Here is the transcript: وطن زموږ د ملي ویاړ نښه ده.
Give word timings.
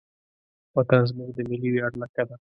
وطن 0.77 1.01
زموږ 1.09 1.29
د 1.37 1.39
ملي 1.49 1.69
ویاړ 1.73 1.91
نښه 2.01 2.23
ده. 2.29 2.35